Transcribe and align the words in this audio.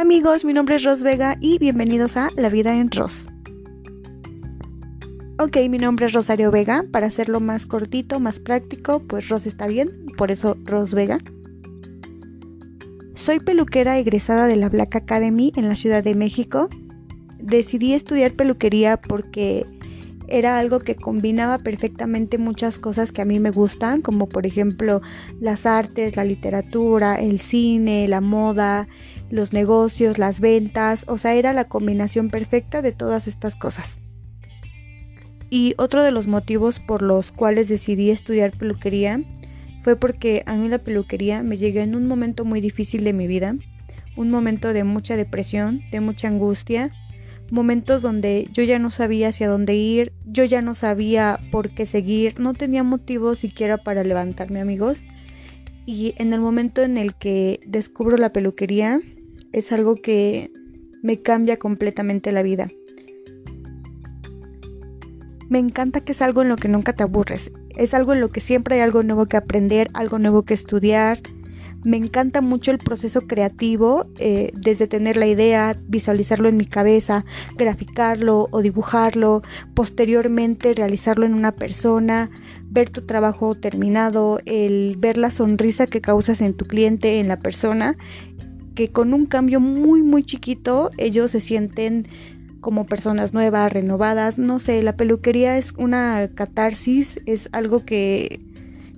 Amigos, 0.00 0.46
mi 0.46 0.54
nombre 0.54 0.76
es 0.76 0.82
Ros 0.82 1.02
Vega 1.02 1.36
y 1.42 1.58
bienvenidos 1.58 2.16
a 2.16 2.30
La 2.34 2.48
Vida 2.48 2.74
en 2.74 2.90
Ros. 2.90 3.28
Ok, 5.38 5.58
mi 5.68 5.76
nombre 5.76 6.06
es 6.06 6.14
Rosario 6.14 6.50
Vega. 6.50 6.86
Para 6.90 7.08
hacerlo 7.08 7.38
más 7.38 7.66
cortito, 7.66 8.18
más 8.18 8.40
práctico, 8.40 9.02
pues 9.06 9.28
Ros 9.28 9.44
está 9.44 9.66
bien, 9.66 10.06
por 10.16 10.30
eso 10.30 10.56
Ros 10.64 10.94
Vega. 10.94 11.18
Soy 13.14 13.40
peluquera 13.40 13.98
egresada 13.98 14.46
de 14.46 14.56
la 14.56 14.70
Black 14.70 14.96
Academy 14.96 15.52
en 15.54 15.68
la 15.68 15.76
Ciudad 15.76 16.02
de 16.02 16.14
México. 16.14 16.70
Decidí 17.38 17.92
estudiar 17.92 18.32
peluquería 18.32 18.96
porque 18.96 19.66
era 20.28 20.58
algo 20.58 20.78
que 20.78 20.94
combinaba 20.94 21.58
perfectamente 21.58 22.38
muchas 22.38 22.78
cosas 22.78 23.12
que 23.12 23.20
a 23.20 23.26
mí 23.26 23.38
me 23.38 23.50
gustan, 23.50 24.00
como 24.00 24.28
por 24.28 24.46
ejemplo 24.46 25.02
las 25.40 25.66
artes, 25.66 26.16
la 26.16 26.24
literatura, 26.24 27.16
el 27.16 27.38
cine, 27.38 28.08
la 28.08 28.20
moda, 28.20 28.88
los 29.30 29.52
negocios, 29.52 30.18
las 30.18 30.40
ventas, 30.40 31.04
o 31.08 31.16
sea, 31.16 31.34
era 31.34 31.52
la 31.52 31.68
combinación 31.68 32.30
perfecta 32.30 32.82
de 32.82 32.92
todas 32.92 33.26
estas 33.26 33.56
cosas. 33.56 33.98
Y 35.48 35.74
otro 35.78 36.02
de 36.02 36.12
los 36.12 36.26
motivos 36.26 36.78
por 36.78 37.02
los 37.02 37.32
cuales 37.32 37.68
decidí 37.68 38.10
estudiar 38.10 38.56
peluquería 38.56 39.20
fue 39.80 39.96
porque 39.96 40.42
a 40.46 40.54
mí 40.56 40.68
la 40.68 40.78
peluquería 40.78 41.42
me 41.42 41.56
llegó 41.56 41.80
en 41.80 41.94
un 41.94 42.06
momento 42.06 42.44
muy 42.44 42.60
difícil 42.60 43.02
de 43.02 43.12
mi 43.12 43.26
vida, 43.26 43.56
un 44.16 44.30
momento 44.30 44.72
de 44.72 44.84
mucha 44.84 45.16
depresión, 45.16 45.82
de 45.90 46.00
mucha 46.00 46.28
angustia, 46.28 46.90
momentos 47.50 48.02
donde 48.02 48.48
yo 48.52 48.62
ya 48.62 48.78
no 48.78 48.90
sabía 48.90 49.28
hacia 49.28 49.48
dónde 49.48 49.74
ir, 49.74 50.12
yo 50.24 50.44
ya 50.44 50.62
no 50.62 50.74
sabía 50.74 51.40
por 51.50 51.70
qué 51.70 51.86
seguir, 51.86 52.38
no 52.38 52.54
tenía 52.54 52.82
motivo 52.82 53.34
siquiera 53.34 53.78
para 53.78 54.04
levantarme 54.04 54.60
amigos. 54.60 55.02
Y 55.86 56.14
en 56.18 56.32
el 56.32 56.40
momento 56.40 56.82
en 56.82 56.96
el 56.96 57.14
que 57.14 57.58
descubro 57.66 58.16
la 58.16 58.32
peluquería, 58.32 59.00
es 59.52 59.72
algo 59.72 59.96
que 59.96 60.50
me 61.02 61.20
cambia 61.20 61.58
completamente 61.58 62.32
la 62.32 62.42
vida. 62.42 62.68
Me 65.48 65.58
encanta 65.58 66.00
que 66.00 66.12
es 66.12 66.22
algo 66.22 66.42
en 66.42 66.48
lo 66.48 66.56
que 66.56 66.68
nunca 66.68 66.92
te 66.92 67.02
aburres, 67.02 67.50
es 67.76 67.94
algo 67.94 68.12
en 68.12 68.20
lo 68.20 68.30
que 68.30 68.40
siempre 68.40 68.76
hay 68.76 68.82
algo 68.82 69.02
nuevo 69.02 69.26
que 69.26 69.36
aprender, 69.36 69.90
algo 69.94 70.18
nuevo 70.18 70.42
que 70.44 70.54
estudiar, 70.54 71.18
me 71.82 71.96
encanta 71.96 72.42
mucho 72.42 72.70
el 72.72 72.78
proceso 72.78 73.22
creativo, 73.22 74.06
eh, 74.18 74.52
desde 74.54 74.86
tener 74.86 75.16
la 75.16 75.26
idea, 75.26 75.78
visualizarlo 75.88 76.48
en 76.48 76.58
mi 76.58 76.66
cabeza, 76.66 77.24
graficarlo 77.56 78.48
o 78.50 78.60
dibujarlo, 78.60 79.40
posteriormente 79.72 80.74
realizarlo 80.74 81.24
en 81.24 81.32
una 81.32 81.52
persona, 81.52 82.30
ver 82.64 82.90
tu 82.90 83.06
trabajo 83.06 83.54
terminado, 83.54 84.40
el 84.44 84.96
ver 84.98 85.16
la 85.16 85.30
sonrisa 85.30 85.86
que 85.86 86.02
causas 86.02 86.42
en 86.42 86.52
tu 86.52 86.66
cliente, 86.66 87.18
en 87.18 87.28
la 87.28 87.38
persona, 87.38 87.96
que 88.80 88.88
con 88.88 89.12
un 89.12 89.26
cambio 89.26 89.60
muy 89.60 90.00
muy 90.00 90.22
chiquito 90.22 90.90
ellos 90.96 91.32
se 91.32 91.42
sienten 91.42 92.08
como 92.62 92.86
personas 92.86 93.34
nuevas, 93.34 93.70
renovadas, 93.70 94.38
no 94.38 94.58
sé, 94.58 94.82
la 94.82 94.96
peluquería 94.96 95.58
es 95.58 95.74
una 95.76 96.30
catarsis, 96.34 97.20
es 97.26 97.50
algo 97.52 97.84
que 97.84 98.40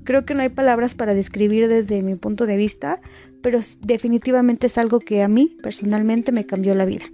Creo 0.04 0.24
que 0.24 0.34
no 0.34 0.42
hay 0.42 0.50
palabras 0.50 0.94
para 0.94 1.14
describir 1.14 1.66
desde 1.66 2.02
mi 2.02 2.14
punto 2.14 2.46
de 2.46 2.56
vista, 2.56 3.00
pero 3.40 3.58
definitivamente 3.80 4.68
es 4.68 4.78
algo 4.78 5.00
que 5.00 5.22
a 5.22 5.28
mí 5.28 5.56
personalmente 5.62 6.30
me 6.30 6.46
cambió 6.46 6.74
la 6.76 6.84
vida. 6.84 7.04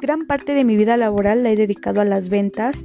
Gran 0.00 0.26
parte 0.26 0.52
de 0.52 0.64
mi 0.64 0.76
vida 0.76 0.98
laboral 0.98 1.42
la 1.42 1.50
he 1.50 1.56
dedicado 1.56 2.02
a 2.02 2.04
las 2.04 2.28
ventas 2.28 2.84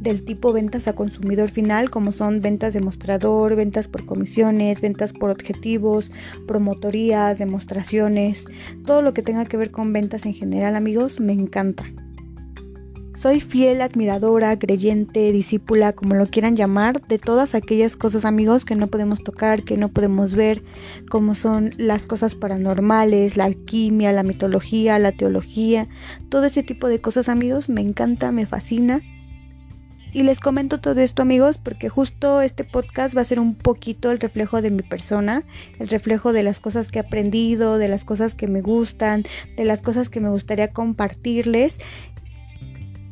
del 0.00 0.24
tipo 0.24 0.52
ventas 0.52 0.88
a 0.88 0.94
consumidor 0.94 1.50
final, 1.50 1.90
como 1.90 2.12
son 2.12 2.40
ventas 2.40 2.72
de 2.72 2.80
mostrador, 2.80 3.54
ventas 3.54 3.86
por 3.86 4.06
comisiones, 4.06 4.80
ventas 4.80 5.12
por 5.12 5.30
objetivos, 5.30 6.10
promotorías, 6.46 7.38
demostraciones, 7.38 8.46
todo 8.84 9.02
lo 9.02 9.14
que 9.14 9.22
tenga 9.22 9.44
que 9.44 9.56
ver 9.56 9.70
con 9.70 9.92
ventas 9.92 10.26
en 10.26 10.34
general, 10.34 10.74
amigos, 10.74 11.20
me 11.20 11.32
encanta. 11.32 11.84
Soy 13.20 13.40
fiel 13.42 13.82
admiradora, 13.82 14.58
creyente, 14.58 15.30
discípula, 15.30 15.92
como 15.92 16.14
lo 16.14 16.24
quieran 16.24 16.56
llamar, 16.56 17.02
de 17.02 17.18
todas 17.18 17.54
aquellas 17.54 17.94
cosas 17.94 18.24
amigos 18.24 18.64
que 18.64 18.76
no 18.76 18.86
podemos 18.86 19.22
tocar, 19.22 19.62
que 19.62 19.76
no 19.76 19.90
podemos 19.90 20.34
ver, 20.34 20.62
como 21.10 21.34
son 21.34 21.72
las 21.76 22.06
cosas 22.06 22.34
paranormales, 22.34 23.36
la 23.36 23.44
alquimia, 23.44 24.10
la 24.12 24.22
mitología, 24.22 24.98
la 24.98 25.12
teología, 25.12 25.86
todo 26.30 26.44
ese 26.46 26.62
tipo 26.62 26.88
de 26.88 27.02
cosas 27.02 27.28
amigos 27.28 27.68
me 27.68 27.82
encanta, 27.82 28.32
me 28.32 28.46
fascina. 28.46 29.02
Y 30.12 30.22
les 30.24 30.40
comento 30.40 30.80
todo 30.80 31.00
esto 31.00 31.22
amigos 31.22 31.58
porque 31.58 31.88
justo 31.88 32.40
este 32.42 32.64
podcast 32.64 33.16
va 33.16 33.20
a 33.20 33.24
ser 33.24 33.38
un 33.38 33.54
poquito 33.54 34.10
el 34.10 34.18
reflejo 34.18 34.60
de 34.60 34.70
mi 34.70 34.82
persona, 34.82 35.44
el 35.78 35.88
reflejo 35.88 36.32
de 36.32 36.42
las 36.42 36.60
cosas 36.60 36.90
que 36.90 36.98
he 36.98 37.02
aprendido, 37.02 37.78
de 37.78 37.88
las 37.88 38.04
cosas 38.04 38.34
que 38.34 38.48
me 38.48 38.60
gustan, 38.60 39.24
de 39.56 39.64
las 39.64 39.82
cosas 39.82 40.08
que 40.08 40.20
me 40.20 40.30
gustaría 40.30 40.72
compartirles 40.72 41.78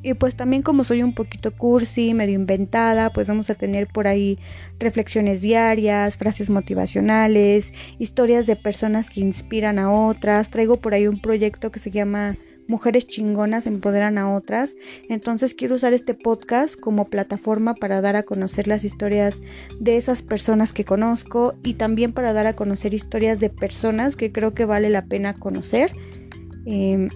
y 0.02 0.14
pues 0.14 0.36
también 0.36 0.62
como 0.62 0.84
soy 0.84 1.02
un 1.02 1.12
poquito 1.12 1.52
cursi, 1.52 2.14
medio 2.14 2.34
inventada, 2.34 3.12
pues 3.12 3.28
vamos 3.28 3.50
a 3.50 3.54
tener 3.54 3.88
por 3.88 4.06
ahí 4.06 4.38
reflexiones 4.78 5.40
diarias, 5.40 6.16
frases 6.16 6.50
motivacionales, 6.50 7.72
historias 7.98 8.46
de 8.46 8.54
personas 8.54 9.10
que 9.10 9.20
inspiran 9.20 9.78
a 9.78 9.90
otras. 9.90 10.50
Traigo 10.50 10.76
por 10.76 10.94
ahí 10.94 11.08
un 11.08 11.20
proyecto 11.20 11.72
que 11.72 11.80
se 11.80 11.90
llama 11.90 12.38
Mujeres 12.68 13.06
chingonas 13.06 13.66
empoderan 13.66 14.18
a 14.18 14.32
otras. 14.32 14.76
Entonces 15.08 15.54
quiero 15.54 15.76
usar 15.76 15.94
este 15.94 16.14
podcast 16.14 16.78
como 16.78 17.06
plataforma 17.06 17.74
para 17.74 18.00
dar 18.00 18.14
a 18.14 18.22
conocer 18.22 18.68
las 18.68 18.84
historias 18.84 19.40
de 19.80 19.96
esas 19.96 20.22
personas 20.22 20.72
que 20.72 20.84
conozco 20.84 21.54
y 21.64 21.74
también 21.74 22.12
para 22.12 22.34
dar 22.34 22.46
a 22.46 22.52
conocer 22.52 22.92
historias 22.92 23.40
de 23.40 23.48
personas 23.48 24.16
que 24.16 24.32
creo 24.32 24.52
que 24.52 24.66
vale 24.66 24.90
la 24.90 25.06
pena 25.06 25.34
conocer. 25.34 25.92
Em, 26.66 27.08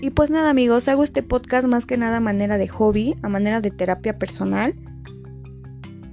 y 0.00 0.08
pues 0.10 0.30
nada 0.30 0.48
amigos, 0.48 0.88
hago 0.88 1.04
este 1.04 1.22
podcast 1.22 1.66
más 1.66 1.84
que 1.84 1.98
nada 1.98 2.16
a 2.16 2.20
manera 2.20 2.56
de 2.56 2.66
hobby, 2.66 3.16
a 3.22 3.28
manera 3.28 3.60
de 3.60 3.70
terapia 3.70 4.18
personal. 4.18 4.74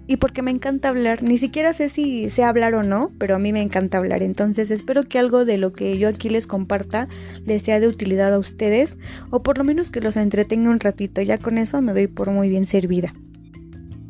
Y 0.08 0.18
porque 0.18 0.42
me 0.42 0.52
encanta 0.52 0.88
hablar, 0.88 1.22
ni 1.22 1.38
siquiera 1.38 1.74
sé 1.74 1.90
si 1.90 2.30
sé 2.30 2.44
hablar 2.44 2.74
o 2.76 2.84
no, 2.84 3.12
pero 3.18 3.36
a 3.36 3.40
mí 3.40 3.52
me 3.52 3.62
encanta 3.62 3.98
hablar. 3.98 4.24
Entonces 4.24 4.72
espero 4.72 5.04
que 5.04 5.20
algo 5.20 5.44
de 5.44 5.58
lo 5.58 5.74
que 5.74 5.98
yo 5.98 6.08
aquí 6.08 6.30
les 6.30 6.48
comparta 6.48 7.10
les 7.46 7.64
sea 7.64 7.82
de 7.82 7.90
utilidad 7.90 8.34
a 8.34 8.40
ustedes, 8.40 8.98
o 9.30 9.44
por 9.44 9.58
lo 9.58 9.66
menos 9.66 9.92
que 9.92 10.00
los 10.00 10.16
entretenga 10.16 10.70
un 10.70 10.80
ratito. 10.80 11.22
Ya 11.22 11.38
con 11.38 11.58
eso 11.58 11.82
me 11.82 11.92
doy 11.92 12.08
por 12.08 12.32
muy 12.32 12.48
bien 12.48 12.64
servida. 12.64 13.14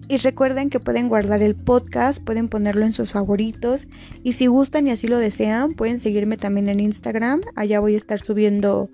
Y 0.10 0.18
recuerden 0.18 0.70
que 0.70 0.80
pueden 0.80 1.10
guardar 1.10 1.42
el 1.42 1.56
podcast, 1.56 2.24
pueden 2.24 2.48
ponerlo 2.48 2.86
en 2.86 2.94
sus 2.94 3.12
favoritos 3.12 3.88
y 4.24 4.34
si 4.34 4.48
gustan 4.48 4.88
y 4.88 4.92
así 4.92 5.08
lo 5.08 5.18
desean, 5.18 5.74
pueden 5.74 6.00
seguirme 6.00 6.38
también 6.38 6.70
en 6.70 6.80
Instagram. 6.80 7.42
Allá 7.56 7.82
voy 7.82 7.96
a 7.96 7.98
estar 7.98 8.20
subiendo 8.20 8.90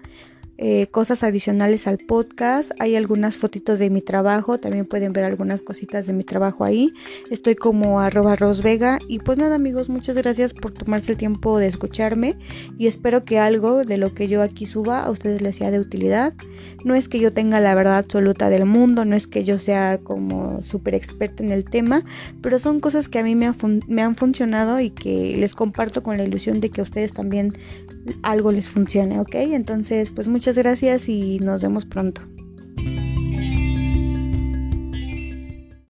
eh, 0.66 0.88
cosas 0.88 1.24
adicionales 1.24 1.88
al 1.88 1.98
podcast. 1.98 2.72
Hay 2.80 2.96
algunas 2.96 3.36
fotitos 3.36 3.80
de 3.80 3.90
mi 3.90 4.02
trabajo, 4.02 4.60
también 4.60 4.86
pueden 4.86 5.12
ver 5.12 5.26
algunas 5.26 5.62
cositas 5.62 6.08
de 6.08 6.14
mi 6.14 6.24
trabajo 6.24 6.64
ahí. 6.64 6.94
Estoy 7.30 7.56
como 7.56 8.00
arroba 8.00 8.36
rosvega. 8.36 8.98
Y 9.10 9.20
pues 9.20 9.38
nada 9.38 9.56
amigos, 9.56 9.90
muchas 9.90 10.16
gracias 10.16 10.54
por 10.54 10.72
tomarse 10.72 11.12
el 11.12 11.18
tiempo 11.18 11.58
de 11.58 11.68
escucharme 11.68 12.38
y 12.78 12.88
espero 12.88 13.26
que 13.26 13.40
algo 13.40 13.84
de 13.84 13.98
lo 13.98 14.14
que 14.14 14.30
yo 14.30 14.42
aquí 14.42 14.66
suba 14.66 15.04
a 15.04 15.12
ustedes 15.12 15.42
les 15.42 15.58
sea 15.58 15.70
de 15.70 15.82
utilidad. 15.82 16.34
No 16.86 16.96
es 16.96 17.10
que 17.10 17.20
yo 17.20 17.34
tenga 17.34 17.60
la 17.60 17.76
verdad 17.76 17.98
absoluta 17.98 18.50
del 18.50 18.64
mundo, 18.64 19.04
no 19.04 19.18
es 19.18 19.28
que 19.28 19.44
yo 19.44 19.60
sea 19.60 19.98
como 20.02 20.64
súper 20.64 20.96
experta 20.96 21.44
en 21.44 21.52
el 21.52 21.66
tema, 21.66 22.06
pero 22.42 22.58
son 22.58 22.80
cosas 22.80 23.10
que 23.10 23.20
a 23.20 23.24
mí 23.24 23.36
me, 23.36 23.52
me 23.90 24.02
han 24.02 24.16
funcionado 24.16 24.80
y 24.80 24.92
que 24.92 25.36
les 25.36 25.56
comparto 25.56 26.04
con 26.04 26.16
la 26.16 26.24
ilusión 26.24 26.62
de 26.62 26.70
que 26.70 26.80
a 26.80 26.86
ustedes 26.86 27.12
también 27.12 27.54
algo 28.22 28.52
les 28.52 28.70
funcione, 28.70 29.20
¿ok? 29.20 29.36
Entonces, 29.36 30.12
pues 30.12 30.28
muchas 30.28 30.58
gracias 30.58 31.10
y 31.10 31.40
nos 31.40 31.62
vemos 31.62 31.86
pronto. 31.86 32.22